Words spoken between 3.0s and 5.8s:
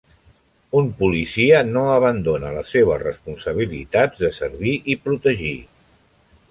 responsabilitats de servir i protegir.